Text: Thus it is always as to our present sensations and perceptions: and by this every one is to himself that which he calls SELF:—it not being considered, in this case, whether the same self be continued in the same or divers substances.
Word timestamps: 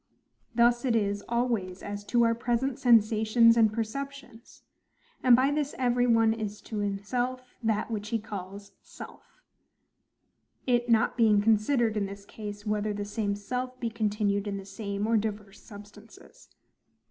Thus 0.55 0.83
it 0.83 0.95
is 0.95 1.23
always 1.29 1.83
as 1.83 2.03
to 2.05 2.23
our 2.23 2.33
present 2.33 2.79
sensations 2.79 3.55
and 3.55 3.71
perceptions: 3.71 4.63
and 5.21 5.35
by 5.35 5.51
this 5.51 5.75
every 5.77 6.07
one 6.07 6.33
is 6.33 6.59
to 6.61 6.79
himself 6.79 7.53
that 7.61 7.91
which 7.91 8.09
he 8.09 8.17
calls 8.17 8.71
SELF:—it 8.81 10.89
not 10.89 11.17
being 11.17 11.39
considered, 11.39 11.95
in 11.95 12.07
this 12.07 12.25
case, 12.25 12.65
whether 12.65 12.93
the 12.95 13.05
same 13.05 13.35
self 13.35 13.79
be 13.79 13.91
continued 13.91 14.47
in 14.47 14.57
the 14.57 14.65
same 14.65 15.05
or 15.05 15.17
divers 15.17 15.59
substances. 15.59 16.49